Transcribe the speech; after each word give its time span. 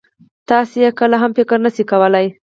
تاسې 0.49 0.77
يې 0.83 0.89
کله 0.99 1.15
هم 1.21 1.31
فکر 1.37 1.57
نه 1.65 1.69
شئ 1.75 1.83
کولای. 1.91 2.27